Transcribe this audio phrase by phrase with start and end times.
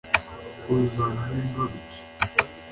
[0.71, 2.01] ubivanamo imbarutso